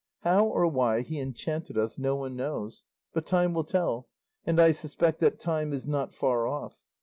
[0.21, 2.81] How or why he enchanted us, no one knows,
[3.13, 4.07] but time will tell,
[4.47, 6.73] and I suspect that time is not far off.